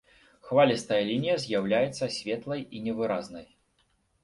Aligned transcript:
Хвалістая 0.51 0.97
лінія 1.09 1.35
з'яўляецца 1.43 2.11
светлай 2.17 2.67
і 2.79 2.83
невыразнай. 2.89 3.49